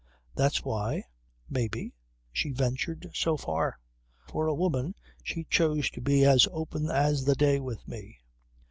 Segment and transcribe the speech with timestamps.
[0.33, 1.03] That's why,
[1.47, 1.93] may be,
[2.31, 3.77] she ventured so far.
[4.25, 8.17] For a woman she chose to be as open as the day with me.